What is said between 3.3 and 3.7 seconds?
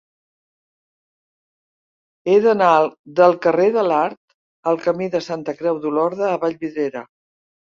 carrer